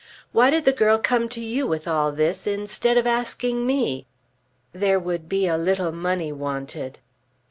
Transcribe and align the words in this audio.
Why 0.31 0.49
did 0.49 0.65
the 0.65 0.71
girl 0.71 0.97
come 0.97 1.29
to 1.29 1.39
you 1.39 1.67
with 1.67 1.87
all 1.87 2.11
this 2.11 2.47
instead 2.47 2.97
of 2.97 3.05
asking 3.05 3.67
me?" 3.67 4.07
"There 4.73 4.97
would 4.99 5.29
be 5.29 5.45
a 5.45 5.59
little 5.59 5.91
money 5.91 6.31
wanted." 6.31 6.97